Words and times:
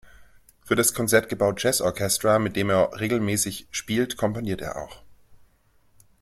Für 0.63 0.73
das 0.75 0.95
„Concertgebouw 0.95 1.53
Jazz 1.55 1.79
Orchestra“, 1.79 2.39
mit 2.39 2.55
denen 2.55 2.71
er 2.71 2.99
regelmäßig 2.99 3.67
spielt, 3.69 4.17
komponiert 4.17 4.59
er 4.61 4.77
auch. 4.77 5.03